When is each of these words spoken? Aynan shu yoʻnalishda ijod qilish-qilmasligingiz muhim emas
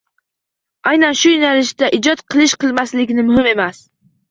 Aynan 0.91 1.17
shu 1.19 1.33
yoʻnalishda 1.33 1.91
ijod 1.99 2.25
qilish-qilmasligingiz 2.33 3.31
muhim 3.31 3.53
emas 3.55 3.87